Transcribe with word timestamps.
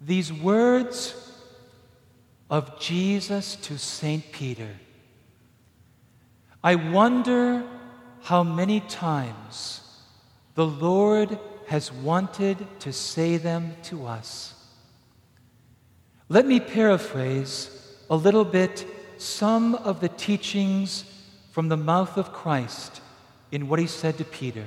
these 0.00 0.32
words 0.32 1.14
of 2.50 2.78
Jesus 2.78 3.56
to 3.56 3.78
St. 3.78 4.30
Peter. 4.32 4.70
I 6.62 6.74
wonder 6.74 7.64
how 8.22 8.42
many 8.42 8.80
times 8.80 9.80
the 10.54 10.66
Lord 10.66 11.38
has 11.68 11.92
wanted 11.92 12.66
to 12.80 12.92
say 12.92 13.36
them 13.36 13.76
to 13.84 14.06
us. 14.06 14.54
Let 16.28 16.46
me 16.46 16.60
paraphrase 16.60 17.70
a 18.10 18.16
little 18.16 18.44
bit 18.44 18.86
some 19.18 19.74
of 19.74 20.00
the 20.00 20.08
teachings 20.08 21.04
from 21.50 21.68
the 21.68 21.76
mouth 21.76 22.16
of 22.16 22.32
Christ 22.32 23.00
in 23.50 23.68
what 23.68 23.78
he 23.78 23.86
said 23.86 24.18
to 24.18 24.24
Peter. 24.24 24.66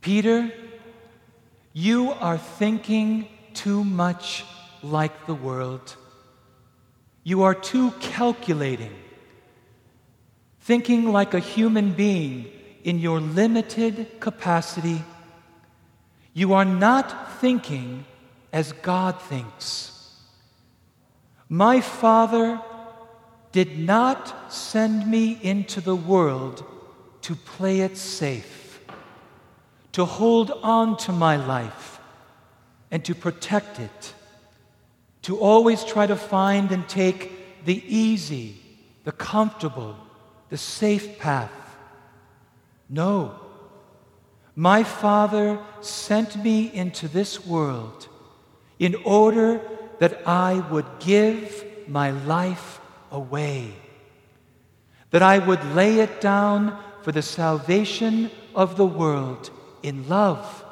Peter, 0.00 0.52
you 1.72 2.12
are 2.12 2.38
thinking 2.38 3.28
too 3.54 3.84
much 3.84 4.44
like 4.82 5.26
the 5.26 5.34
world. 5.34 5.96
You 7.24 7.42
are 7.42 7.54
too 7.54 7.92
calculating, 8.00 8.94
thinking 10.60 11.12
like 11.12 11.34
a 11.34 11.38
human 11.38 11.92
being 11.92 12.50
in 12.84 12.98
your 12.98 13.20
limited 13.20 14.20
capacity. 14.20 15.02
You 16.34 16.52
are 16.54 16.64
not 16.64 17.40
thinking 17.40 18.04
as 18.52 18.72
God 18.72 19.20
thinks. 19.22 20.10
My 21.48 21.80
Father 21.80 22.60
did 23.52 23.78
not 23.78 24.52
send 24.52 25.10
me 25.10 25.38
into 25.42 25.80
the 25.80 25.94
world 25.94 26.64
to 27.22 27.36
play 27.36 27.80
it 27.80 27.96
safe, 27.96 28.61
to 29.92 30.04
hold 30.04 30.50
on 30.62 30.96
to 30.96 31.12
my 31.12 31.36
life 31.36 32.00
and 32.90 33.04
to 33.04 33.14
protect 33.14 33.78
it, 33.78 34.14
to 35.22 35.38
always 35.38 35.84
try 35.84 36.06
to 36.06 36.16
find 36.16 36.72
and 36.72 36.88
take 36.88 37.64
the 37.64 37.82
easy, 37.86 38.56
the 39.04 39.12
comfortable, 39.12 39.96
the 40.48 40.56
safe 40.56 41.18
path. 41.18 41.52
No. 42.88 43.38
My 44.54 44.82
Father 44.82 45.58
sent 45.80 46.42
me 46.42 46.72
into 46.72 47.08
this 47.08 47.46
world 47.46 48.08
in 48.78 48.94
order 49.04 49.60
that 49.98 50.26
I 50.26 50.60
would 50.70 50.86
give 50.98 51.64
my 51.86 52.10
life 52.10 52.80
away, 53.10 53.74
that 55.10 55.22
I 55.22 55.38
would 55.38 55.64
lay 55.74 56.00
it 56.00 56.20
down 56.20 56.78
for 57.02 57.12
the 57.12 57.22
salvation 57.22 58.30
of 58.54 58.76
the 58.76 58.86
world 58.86 59.50
in 59.82 60.08
love, 60.08 60.64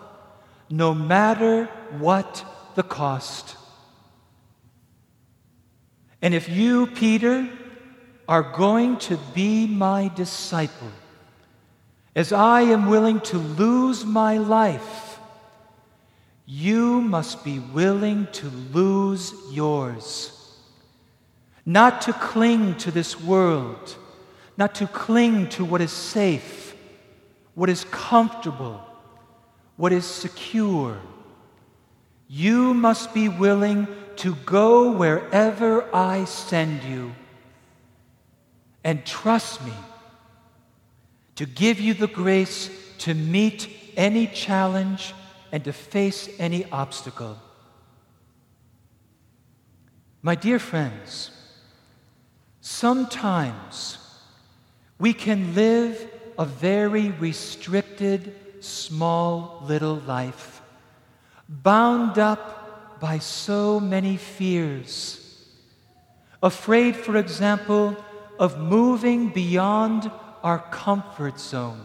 no 0.69 0.95
matter 0.95 1.67
what 1.99 2.45
the 2.75 2.83
cost. 2.83 3.57
And 6.23 6.35
if 6.35 6.49
you, 6.49 6.87
Peter, 6.87 7.49
are 8.29 8.43
going 8.43 8.97
to 8.99 9.19
be 9.35 9.67
my 9.67 10.09
disciple, 10.15 10.93
as 12.15 12.33
I 12.33 12.63
am 12.63 12.89
willing 12.89 13.21
to 13.21 13.39
lose 13.39 14.05
my 14.05 14.39
life, 14.39 15.19
you 16.47 17.01
must 17.01 17.45
be 17.45 17.59
willing 17.59 18.27
to 18.33 18.49
lose 18.73 19.33
yours. 19.53 20.37
Not 21.65 22.03
to 22.03 22.13
cling 22.13 22.77
to 22.79 22.91
this 22.91 23.21
world, 23.21 23.97
not 24.57 24.75
to 24.77 24.87
cling 24.87 25.49
to 25.51 25.65
what 25.65 25.81
is 25.81 25.93
safe, 25.93 26.75
what 27.55 27.69
is 27.69 27.85
comfortable, 27.91 28.85
what 29.81 29.93
is 29.93 30.05
secure. 30.05 30.99
You 32.29 32.75
must 32.75 33.15
be 33.15 33.29
willing 33.29 33.89
to 34.17 34.35
go 34.45 34.93
wherever 34.93 35.73
I 35.95 36.25
send 36.27 36.83
you. 36.85 37.15
And 38.85 39.05
trust 39.07 39.65
me 39.65 39.73
to 41.37 41.47
give 41.47 41.81
you 41.81 41.95
the 41.95 42.07
grace 42.07 42.71
to 42.99 43.15
meet 43.15 43.69
any 43.97 44.27
challenge 44.27 45.15
and 45.51 45.65
to 45.65 45.73
face 45.73 46.29
any 46.39 46.71
obstacle. 46.71 47.39
My 50.23 50.35
dear 50.35 50.59
friends, 50.59 51.31
Sometimes 52.61 53.99
we 54.99 55.13
can 55.15 55.55
live 55.55 56.09
a 56.39 56.45
very 56.45 57.11
restricted, 57.11 58.35
small 58.61 59.63
little 59.67 59.97
life, 59.97 60.63
bound 61.49 62.19
up 62.19 63.01
by 63.01 63.19
so 63.19 63.81
many 63.81 64.17
fears. 64.17 65.47
Afraid, 66.43 66.97
for 66.97 67.17
example, 67.17 67.97
of 68.39 68.59
moving 68.59 69.29
beyond 69.29 70.11
our 70.43 70.59
comfort 70.71 71.39
zone. 71.39 71.85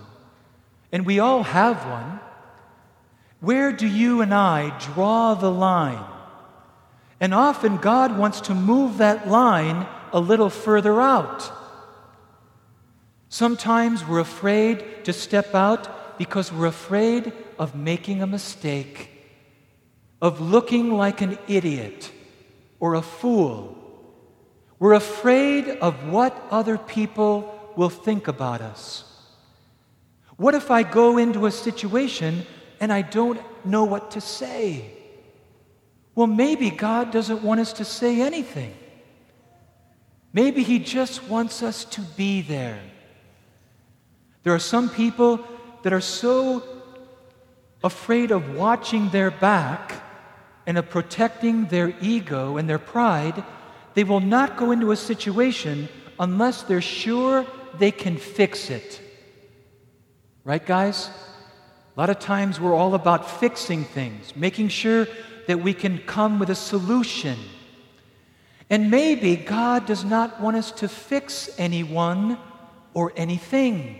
And 0.91 1.06
we 1.06 1.19
all 1.19 1.44
have 1.44 1.85
one. 1.85 2.19
Where 3.41 3.72
do 3.72 3.88
you 3.88 4.22
and 4.22 4.34
I 4.34 4.78
draw 4.80 5.34
the 5.34 5.52
line? 5.52 6.03
And 7.19 7.34
often 7.34 7.78
God 7.78 8.18
wants 8.18 8.41
to 8.41 8.53
move 8.53 8.97
that 8.97 9.28
line 9.28 9.88
a 10.14 10.19
little 10.19 10.50
further 10.50 11.02
out. 11.02 11.52
Sometimes 13.30 14.08
we're 14.08 14.19
afraid 14.19 15.03
to 15.03 15.12
step 15.12 15.53
out 15.53 15.90
because 16.18 16.52
we're 16.52 16.66
afraid 16.66 17.34
of 17.58 17.76
making 17.76 18.22
a 18.22 18.28
mistake, 18.28 19.09
of 20.22 20.42
looking 20.42 20.94
like 20.94 21.22
an 21.22 21.38
idiot 21.48 22.12
or 22.80 22.96
a 22.96 23.02
fool. 23.02 23.78
We're 24.80 24.94
afraid 24.94 25.68
of 25.70 26.09
what 26.09 26.36
other 26.52 26.78
people 26.78 27.74
will 27.76 27.90
think 27.90 28.28
about 28.28 28.62
us. 28.62 29.03
What 30.38 30.53
if 30.53 30.70
I 30.70 30.84
go 30.84 31.18
into 31.18 31.46
a 31.46 31.52
situation 31.52 32.46
and 32.80 32.92
I 32.92 33.02
don't 33.02 33.40
know 33.66 33.86
what 33.86 34.12
to 34.12 34.22
say? 34.22 34.92
Well, 36.14 36.28
maybe 36.28 36.70
God 36.70 37.12
doesn't 37.12 37.42
want 37.42 37.59
us 37.59 37.74
to 37.74 37.86
say 37.86 38.22
anything. 38.22 38.74
Maybe 40.34 40.64
He 40.64 40.80
just 40.80 41.24
wants 41.24 41.64
us 41.64 41.86
to 41.86 42.02
be 42.02 42.42
there. 42.42 42.80
There 44.44 44.53
are 44.53 44.59
some 44.59 44.90
people 44.90 45.46
that 45.85 45.94
are 45.94 46.01
so 46.01 46.63
afraid 47.84 48.31
of 48.31 48.56
watching 48.56 49.07
their 49.09 49.29
back 49.29 49.94
and 50.66 50.79
of 50.79 50.90
protecting 50.90 51.68
their 51.68 51.94
ego 52.01 52.57
and 52.57 52.68
their 52.68 52.79
pride, 52.79 53.44
they 53.94 54.03
will 54.03 54.19
not 54.19 54.57
go 54.57 54.72
into 54.72 54.91
a 54.91 54.96
situation 54.96 55.88
unless 56.19 56.63
they're 56.63 56.81
sure 56.81 57.46
they 57.78 57.91
can 57.91 58.18
fix 58.18 58.72
it. 58.72 59.00
Right, 60.44 60.66
guys? 60.66 61.12
A 61.96 62.00
lot 62.00 62.09
of 62.09 62.17
times 62.17 62.59
we're 62.59 62.73
all 62.73 62.96
about 62.96 63.29
fixing 63.40 63.84
things, 63.84 64.35
making 64.35 64.69
sure 64.69 65.07
that 65.46 65.59
we 65.59 65.75
can 65.75 66.00
come 66.00 66.40
with 66.40 66.50
a 66.50 66.56
solution. 66.56 67.38
And 68.72 68.90
maybe 68.90 69.35
God 69.35 69.85
does 69.85 70.03
not 70.03 70.41
want 70.41 70.57
us 70.57 70.72
to 70.72 70.88
fix 70.88 71.47
anyone 71.59 72.40
or 72.96 73.13
anything. 73.16 74.00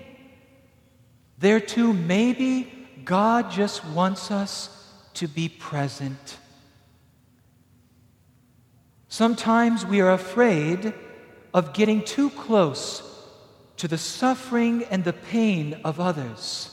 There 1.38 1.60
too, 1.60 1.94
maybe 1.94 2.72
God 3.04 3.52
just 3.52 3.86
wants 3.86 4.32
us 4.32 4.70
to 5.16 5.28
be 5.28 5.50
present. 5.50 6.38
Sometimes 9.08 9.86
we 9.86 10.02
are 10.02 10.12
afraid 10.12 10.94
of 11.54 11.74
getting 11.74 12.04
too 12.04 12.30
close 12.32 13.02
to 13.78 13.88
the 13.88 13.98
suffering 13.98 14.84
and 14.86 15.04
the 15.04 15.14
pain 15.14 15.80
of 15.86 16.00
others. 16.00 16.72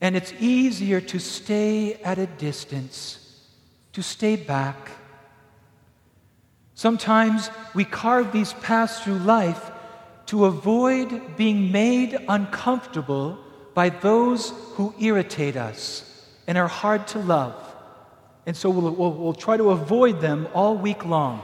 And 0.00 0.16
it's 0.16 0.32
easier 0.38 1.00
to 1.00 1.18
stay 1.18 1.94
at 1.94 2.18
a 2.18 2.26
distance, 2.26 3.44
to 3.92 4.02
stay 4.02 4.36
back. 4.36 4.90
Sometimes 6.74 7.50
we 7.74 7.84
carve 7.84 8.32
these 8.32 8.52
paths 8.54 9.00
through 9.00 9.18
life 9.18 9.70
to 10.26 10.44
avoid 10.44 11.36
being 11.36 11.70
made 11.72 12.18
uncomfortable 12.28 13.38
by 13.74 13.88
those 13.88 14.52
who 14.74 14.94
irritate 14.98 15.56
us 15.56 16.02
and 16.46 16.58
are 16.58 16.68
hard 16.68 17.06
to 17.08 17.18
love. 17.18 17.54
And 18.46 18.56
so 18.56 18.70
we'll, 18.70 18.90
we'll, 18.92 19.12
we'll, 19.12 19.34
try 19.34 19.56
to 19.56 19.70
avoid 19.70 20.20
them 20.20 20.48
all 20.54 20.76
week 20.76 21.04
long. 21.04 21.42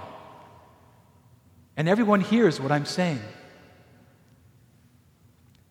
And 1.76 1.88
everyone 1.88 2.20
hears 2.20 2.60
what 2.60 2.70
I'm 2.70 2.86
saying. 2.86 3.20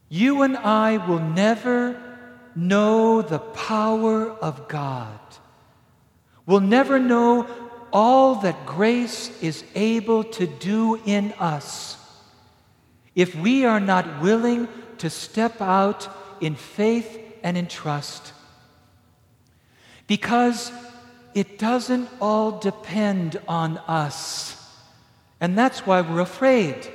You 0.10 0.42
and 0.42 0.58
I 0.58 0.98
will 1.08 1.20
never 1.20 2.00
know 2.56 3.22
the 3.22 3.40
power 3.40 4.30
of 4.30 4.68
God. 4.68 5.20
We'll 6.46 6.60
never 6.60 7.00
know 7.00 7.48
all 7.94 8.36
that 8.36 8.66
grace 8.66 9.32
is 9.42 9.64
able 9.74 10.24
to 10.24 10.48
do 10.48 11.00
in 11.06 11.34
us 11.34 11.98
if 13.16 13.36
we 13.36 13.66
are 13.66 13.80
not 13.80 14.22
willing 14.22 14.68
to 15.00 15.10
step 15.10 15.62
out 15.62 16.08
in 16.40 16.56
faith 16.56 17.20
and 17.44 17.58
in 17.58 17.68
trust. 17.68 18.34
Because 20.08 20.72
it 21.34 21.58
doesn't 21.58 22.10
all 22.20 22.60
depend 22.60 23.40
on 23.48 23.78
us. 23.80 24.58
And 25.40 25.58
that's 25.58 25.86
why 25.86 26.02
we're 26.02 26.20
afraid. 26.20 26.88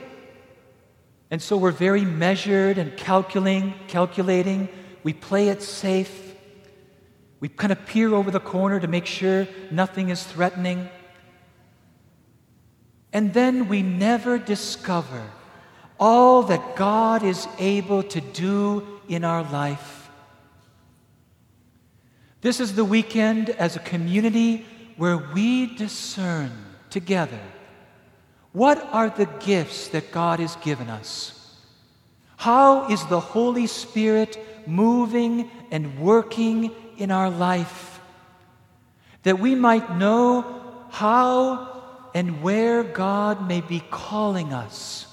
And 1.30 1.42
so 1.42 1.56
we're 1.56 1.72
very 1.72 2.04
measured 2.04 2.78
and 2.78 2.96
calculating, 2.96 3.74
calculating. 3.88 4.68
We 5.02 5.12
play 5.12 5.48
it 5.48 5.62
safe. 5.62 6.34
We 7.40 7.48
kind 7.48 7.72
of 7.72 7.84
peer 7.86 8.14
over 8.14 8.30
the 8.30 8.40
corner 8.40 8.78
to 8.80 8.86
make 8.86 9.06
sure 9.06 9.46
nothing 9.70 10.10
is 10.10 10.22
threatening. 10.22 10.88
And 13.12 13.34
then 13.34 13.68
we 13.68 13.82
never 13.82 14.38
discover 14.38 15.22
all 15.98 16.42
that 16.44 16.76
God 16.76 17.22
is 17.22 17.46
able 17.58 18.02
to 18.04 18.20
do 18.20 18.86
in 19.08 19.24
our 19.24 19.42
life. 19.42 20.10
This 22.40 22.60
is 22.60 22.74
the 22.74 22.84
weekend 22.84 23.50
as 23.50 23.76
a 23.76 23.80
community 23.80 24.66
where 24.96 25.18
we 25.18 25.74
discern 25.74 26.52
together 26.90 27.40
what 28.52 28.82
are 28.92 29.10
the 29.10 29.26
gifts 29.40 29.88
that 29.88 30.12
God 30.12 30.40
has 30.40 30.56
given 30.56 30.88
us. 30.88 31.32
How 32.36 32.88
is 32.90 33.04
the 33.06 33.20
Holy 33.20 33.66
Spirit 33.66 34.38
moving 34.66 35.50
and 35.70 35.98
working 35.98 36.70
in 36.96 37.10
our 37.10 37.28
life? 37.28 38.00
That 39.24 39.38
we 39.38 39.54
might 39.54 39.96
know 39.98 40.86
how 40.90 42.08
and 42.14 42.42
where 42.42 42.82
God 42.82 43.46
may 43.46 43.60
be 43.60 43.82
calling 43.90 44.54
us 44.54 45.06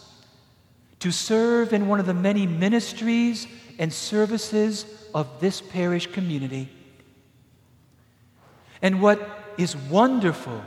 to 1.04 1.12
serve 1.12 1.74
in 1.74 1.90
one 1.90 2.00
of 2.00 2.06
the 2.06 2.14
many 2.14 2.48
ministries 2.48 3.46
and 3.78 3.92
services 3.92 4.86
of 5.14 5.28
this 5.42 5.60
parish 5.60 6.08
community. 6.08 6.70
And 8.82 9.02
what 9.02 9.20
is 9.58 9.76
wonderful 9.76 10.64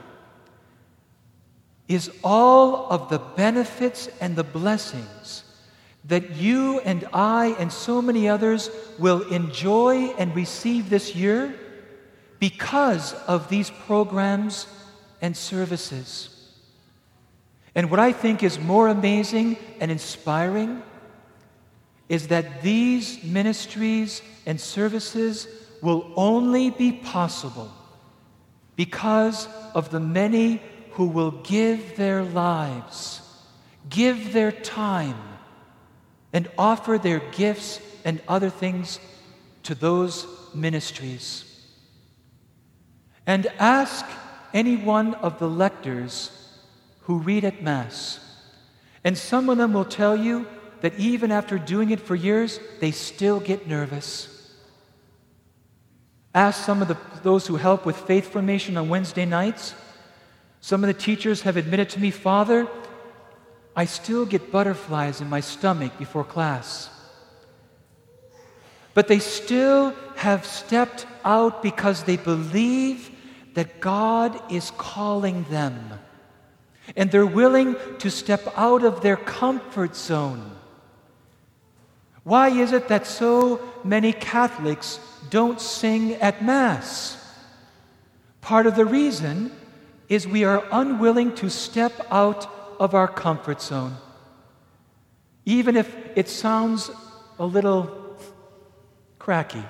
is 1.88 2.10
all 2.22 2.86
of 2.90 3.08
the 3.08 3.18
benefits 3.18 4.10
and 4.20 4.36
the 4.36 4.44
blessings 4.44 5.42
that 6.04 6.36
you 6.36 6.80
and 6.80 7.08
I 7.14 7.56
and 7.58 7.72
so 7.72 8.02
many 8.02 8.28
others 8.28 8.68
will 8.98 9.22
enjoy 9.32 10.08
and 10.18 10.36
receive 10.36 10.90
this 10.90 11.14
year 11.14 11.58
because 12.40 13.14
of 13.26 13.48
these 13.48 13.70
programs 13.70 14.66
and 15.22 15.34
services. 15.34 16.35
And 17.76 17.90
what 17.90 18.00
I 18.00 18.10
think 18.10 18.42
is 18.42 18.58
more 18.58 18.88
amazing 18.88 19.58
and 19.80 19.90
inspiring 19.90 20.82
is 22.08 22.28
that 22.28 22.62
these 22.62 23.22
ministries 23.22 24.22
and 24.46 24.58
services 24.58 25.46
will 25.82 26.10
only 26.16 26.70
be 26.70 26.90
possible 26.90 27.70
because 28.76 29.46
of 29.74 29.90
the 29.90 30.00
many 30.00 30.62
who 30.92 31.06
will 31.06 31.32
give 31.32 31.96
their 31.96 32.24
lives, 32.24 33.20
give 33.90 34.32
their 34.32 34.52
time, 34.52 35.20
and 36.32 36.48
offer 36.56 36.96
their 36.96 37.20
gifts 37.32 37.78
and 38.06 38.22
other 38.26 38.48
things 38.48 39.00
to 39.64 39.74
those 39.74 40.26
ministries. 40.54 41.44
And 43.26 43.46
ask 43.58 44.06
any 44.54 44.76
one 44.76 45.12
of 45.16 45.38
the 45.38 45.48
lectors 45.48 46.45
who 47.06 47.18
read 47.18 47.44
at 47.44 47.62
Mass. 47.62 48.18
And 49.04 49.16
some 49.16 49.48
of 49.48 49.58
them 49.58 49.72
will 49.72 49.84
tell 49.84 50.16
you 50.16 50.46
that 50.80 50.98
even 50.98 51.30
after 51.30 51.56
doing 51.56 51.90
it 51.90 52.00
for 52.00 52.16
years, 52.16 52.58
they 52.80 52.90
still 52.90 53.38
get 53.38 53.68
nervous. 53.68 54.52
Ask 56.34 56.64
some 56.64 56.82
of 56.82 56.88
the, 56.88 56.96
those 57.22 57.46
who 57.46 57.56
help 57.56 57.86
with 57.86 57.96
faith 57.96 58.32
formation 58.32 58.76
on 58.76 58.88
Wednesday 58.88 59.24
nights. 59.24 59.74
Some 60.60 60.82
of 60.82 60.88
the 60.88 61.00
teachers 61.00 61.42
have 61.42 61.56
admitted 61.56 61.90
to 61.90 62.00
me, 62.00 62.10
Father, 62.10 62.66
I 63.76 63.84
still 63.84 64.26
get 64.26 64.50
butterflies 64.50 65.20
in 65.20 65.28
my 65.28 65.40
stomach 65.40 65.96
before 65.98 66.24
class. 66.24 66.90
But 68.94 69.06
they 69.06 69.20
still 69.20 69.94
have 70.16 70.44
stepped 70.44 71.06
out 71.24 71.62
because 71.62 72.02
they 72.02 72.16
believe 72.16 73.10
that 73.54 73.80
God 73.80 74.40
is 74.50 74.72
calling 74.72 75.44
them 75.44 76.00
and 76.94 77.10
they're 77.10 77.26
willing 77.26 77.76
to 77.98 78.10
step 78.10 78.46
out 78.56 78.84
of 78.84 79.00
their 79.00 79.16
comfort 79.16 79.96
zone. 79.96 80.52
Why 82.22 82.48
is 82.48 82.72
it 82.72 82.88
that 82.88 83.06
so 83.06 83.60
many 83.84 84.12
Catholics 84.12 85.00
don't 85.30 85.60
sing 85.60 86.14
at 86.14 86.44
Mass? 86.44 87.16
Part 88.40 88.66
of 88.66 88.76
the 88.76 88.84
reason 88.84 89.52
is 90.08 90.26
we 90.26 90.44
are 90.44 90.64
unwilling 90.70 91.34
to 91.36 91.50
step 91.50 91.92
out 92.10 92.48
of 92.78 92.94
our 92.94 93.08
comfort 93.08 93.60
zone, 93.62 93.96
even 95.44 95.76
if 95.76 95.96
it 96.14 96.28
sounds 96.28 96.90
a 97.38 97.46
little 97.46 98.16
cracky. 99.18 99.64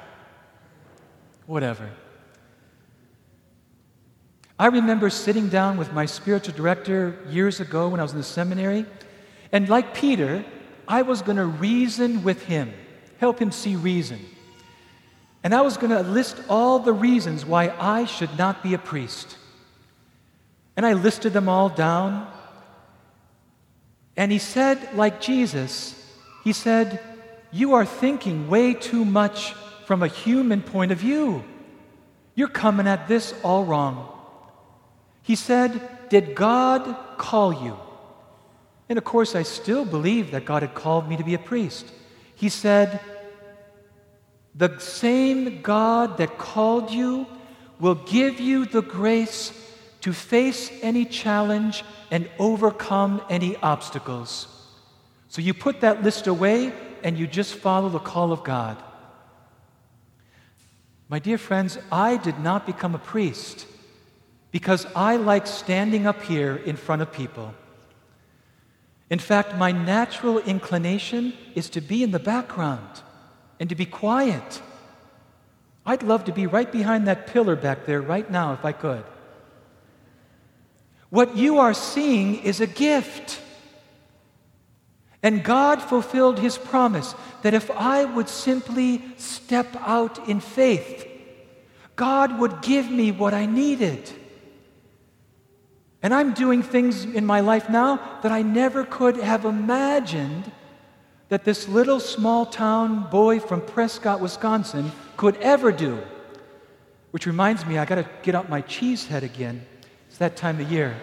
Whatever. 1.47 1.91
I 4.59 4.69
remember 4.69 5.11
sitting 5.11 5.49
down 5.49 5.77
with 5.77 5.93
my 5.93 6.07
spiritual 6.07 6.55
director 6.55 7.19
years 7.29 7.61
ago 7.61 7.89
when 7.89 8.01
I 8.01 8.03
was 8.03 8.13
in 8.13 8.19
the 8.19 8.25
seminary, 8.25 8.87
and 9.53 9.69
like 9.69 9.95
Peter, 9.95 10.45
I 10.89 11.03
was 11.03 11.21
going 11.21 11.37
to 11.37 11.45
reason 11.45 12.23
with 12.23 12.43
him, 12.45 12.73
help 13.19 13.39
him 13.39 13.53
see 13.53 13.77
reason. 13.77 14.19
And 15.45 15.55
I 15.55 15.61
was 15.61 15.77
going 15.77 15.91
to 15.91 16.01
list 16.01 16.41
all 16.49 16.79
the 16.79 16.93
reasons 16.93 17.45
why 17.45 17.69
I 17.79 18.07
should 18.07 18.37
not 18.39 18.63
be 18.63 18.73
a 18.73 18.79
priest. 18.79 19.37
And 20.75 20.87
I 20.87 20.95
listed 20.95 21.35
them 21.35 21.49
all 21.49 21.69
down. 21.69 22.31
And 24.17 24.33
he 24.33 24.39
said, 24.39 24.95
like 24.95 25.21
Jesus, 25.21 25.95
he 26.45 26.53
said, 26.53 26.99
You 27.53 27.75
are 27.75 27.85
thinking 27.85 28.49
way 28.49 28.73
too 28.73 29.05
much 29.05 29.53
from 29.85 30.03
a 30.03 30.09
human 30.09 30.63
point 30.63 30.93
of 30.93 30.99
view. 30.99 31.45
You're 32.35 32.49
coming 32.49 32.89
at 32.89 33.07
this 33.07 33.35
all 33.45 33.65
wrong. 33.65 34.16
He 35.27 35.35
said, 35.35 36.09
Did 36.09 36.37
God 36.37 37.19
call 37.19 37.53
you? 37.53 37.77
And 38.89 38.97
of 38.97 39.03
course, 39.03 39.35
I 39.35 39.43
still 39.43 39.85
believe 39.85 40.31
that 40.31 40.45
God 40.45 40.63
had 40.63 40.73
called 40.73 41.09
me 41.09 41.17
to 41.17 41.25
be 41.25 41.35
a 41.35 41.39
priest. 41.39 41.91
He 42.37 42.49
said, 42.49 43.01
The 44.55 44.79
same 44.79 45.63
God 45.63 46.19
that 46.19 46.39
called 46.39 46.93
you 46.93 47.27
will 47.81 47.97
give 47.97 48.39
you 48.39 48.67
the 48.67 48.83
grace 48.83 49.53
to 50.03 50.13
face 50.13 50.71
any 50.81 51.05
challenge 51.05 51.83
and 52.13 52.31
overcome 52.39 53.21
any 53.29 53.57
obstacles. 53.57 54.47
So 55.27 55.43
you 55.43 55.55
put 55.55 55.81
that 55.81 56.05
list 56.05 56.29
away 56.29 56.73
and 57.03 57.19
you 57.19 57.27
just 57.27 57.57
follow 57.57 57.89
the 57.89 57.99
call 57.99 58.31
of 58.31 58.45
God. 58.45 58.81
My 61.09 61.19
dear 61.19 61.39
friends, 61.39 61.79
I 61.91 62.17
did 62.17 62.39
not 62.39 62.65
become 62.65 62.95
a 62.95 63.01
priest 63.01 63.67
because 64.57 64.87
I 64.97 65.17
like 65.17 65.47
standing 65.47 66.07
up 66.07 66.23
here 66.23 66.57
in 66.57 66.77
front 66.77 67.03
of 67.03 67.13
people. 67.13 67.53
In 69.11 69.19
fact, 69.19 69.55
my 69.57 69.71
natural 69.71 70.39
inclination 70.39 71.35
is 71.55 71.69
to 71.77 71.83
be 71.83 72.03
in 72.03 72.11
the 72.11 72.19
background 72.19 73.03
and 73.61 73.69
to 73.69 73.75
be 73.75 73.85
quiet. 73.85 74.63
I'd 75.85 76.03
love 76.03 76.25
to 76.25 76.33
be 76.33 76.47
right 76.47 76.73
behind 76.73 77.07
that 77.07 77.27
pillar 77.27 77.55
back 77.55 77.85
there 77.85 78.01
right 78.01 78.31
now 78.31 78.55
if 78.55 78.65
I 78.65 78.73
could. 78.73 79.05
What 81.11 81.37
you 81.37 81.59
are 81.59 81.75
seeing 81.75 82.37
is 82.37 82.63
a 82.63 82.67
gift. 82.67 83.43
And 85.23 85.45
God 85.45 85.83
fulfilled 85.83 86.39
his 86.39 86.57
promise 86.57 87.15
that 87.43 87.53
if 87.53 87.71
I 87.71 88.07
would 88.07 88.31
simply 88.31 89.03
step 89.19 89.69
out 89.81 90.31
in 90.31 90.41
faith, 90.41 91.07
God 91.95 92.39
would 92.39 92.63
give 92.63 92.91
me 92.91 93.13
what 93.13 93.35
I 93.35 93.45
needed. 93.45 94.11
And 96.07 96.15
I'm 96.15 96.35
doing 96.35 96.63
things 96.63 97.05
in 97.05 97.27
my 97.27 97.41
life 97.41 97.69
now 97.69 97.97
that 98.23 98.31
I 98.31 98.43
never 98.43 98.85
could 98.85 99.17
have 99.17 99.45
imagined 99.45 100.53
that 101.31 101.43
this 101.43 101.67
little 101.67 101.99
small 101.99 102.47
town 102.47 103.11
boy 103.11 103.41
from 103.41 103.61
Prescott, 103.61 104.21
Wisconsin 104.21 104.93
could 105.17 105.37
ever 105.39 105.73
do. 105.73 106.01
Which 107.11 107.27
reminds 107.27 107.67
me, 107.67 107.77
I 107.77 107.85
got 107.85 107.97
to 107.97 108.09
get 108.23 108.37
out 108.37 108.49
my 108.49 108.61
cheese 108.61 109.09
head 109.09 109.25
again. 109.25 109.67
It's 110.07 110.19
that 110.19 110.37
time 110.37 110.61
of 110.61 110.71
year. 110.71 110.95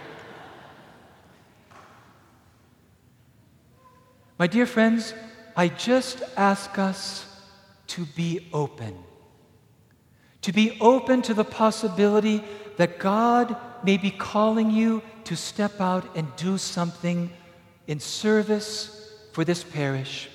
My 4.40 4.48
dear 4.48 4.66
friends, 4.66 5.14
I 5.54 5.68
just 5.68 6.24
ask 6.38 6.80
us 6.80 7.26
to 7.88 8.06
be 8.06 8.48
open. 8.54 8.98
To 10.44 10.54
be 10.54 10.78
open 10.80 11.22
to 11.24 11.34
the 11.34 11.44
possibility 11.44 12.42
that 12.78 13.00
God 13.00 13.58
may 13.84 13.98
be 13.98 14.12
calling 14.12 14.72
you 14.72 15.02
to 15.26 15.36
step 15.36 15.80
out 15.80 16.06
and 16.16 16.28
do 16.36 16.58
something 16.58 17.30
in 17.88 18.00
service 18.00 19.14
for 19.34 19.44
this 19.44 19.64
parish. 19.64 20.30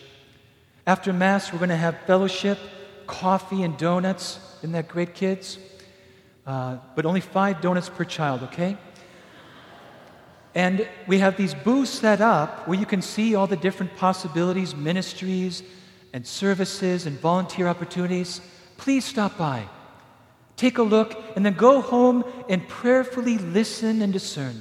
After 0.87 1.13
Mass, 1.13 1.53
we're 1.53 1.59
going 1.59 1.69
to 1.69 1.77
have 1.77 1.99
fellowship, 2.07 2.59
coffee, 3.07 3.63
and 3.63 3.77
donuts. 3.77 4.39
Isn't 4.63 4.73
that 4.73 4.89
great, 4.89 5.15
kids? 5.15 5.59
uh, 6.49 6.79
but 6.95 7.05
only 7.05 7.21
five 7.21 7.61
donuts 7.61 7.91
per 7.91 8.05
child, 8.05 8.43
okay? 8.43 8.77
And 10.55 10.89
we 11.07 11.19
have 11.19 11.37
these 11.37 11.53
booths 11.53 11.91
set 11.91 12.23
up 12.23 12.67
where 12.67 12.79
you 12.79 12.87
can 12.87 13.03
see 13.03 13.35
all 13.35 13.47
the 13.47 13.57
different 13.57 13.95
possibilities, 13.97 14.75
ministries, 14.75 15.63
and 16.15 16.27
services 16.27 17.05
and 17.05 17.21
volunteer 17.21 17.69
opportunities. 17.69 18.41
Please 18.79 19.05
stop 19.05 19.37
by. 19.37 19.69
Take 20.59 20.79
a 20.79 20.83
look 20.83 21.17
and 21.37 21.47
then 21.47 21.55
go 21.55 21.81
home 21.81 22.25
and 22.49 22.67
prayerfully 22.69 23.39
listen 23.39 24.03
and 24.03 24.13
discern. 24.13 24.61